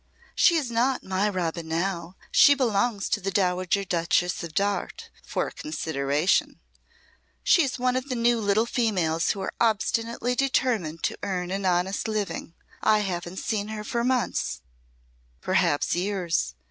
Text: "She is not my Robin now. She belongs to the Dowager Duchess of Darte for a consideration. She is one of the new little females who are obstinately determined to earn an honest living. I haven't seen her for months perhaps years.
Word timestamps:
"She 0.33 0.55
is 0.55 0.71
not 0.71 1.03
my 1.03 1.29
Robin 1.29 1.67
now. 1.67 2.15
She 2.31 2.55
belongs 2.55 3.07
to 3.09 3.21
the 3.21 3.29
Dowager 3.29 3.83
Duchess 3.83 4.43
of 4.43 4.55
Darte 4.55 5.09
for 5.23 5.45
a 5.49 5.51
consideration. 5.51 6.59
She 7.43 7.61
is 7.61 7.77
one 7.77 7.95
of 7.95 8.09
the 8.09 8.15
new 8.15 8.39
little 8.41 8.65
females 8.65 9.29
who 9.29 9.41
are 9.41 9.53
obstinately 9.61 10.33
determined 10.33 11.03
to 11.03 11.19
earn 11.21 11.51
an 11.51 11.67
honest 11.67 12.07
living. 12.07 12.55
I 12.81 13.01
haven't 13.01 13.37
seen 13.37 13.67
her 13.67 13.83
for 13.83 14.03
months 14.03 14.61
perhaps 15.39 15.93
years. 15.95 16.55